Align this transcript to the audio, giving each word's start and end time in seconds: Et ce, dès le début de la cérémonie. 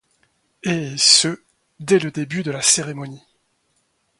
Et 0.63 0.97
ce, 0.97 1.43
dès 1.79 1.99
le 1.99 2.09
début 2.09 2.41
de 2.41 2.49
la 2.49 2.63
cérémonie. 2.63 3.21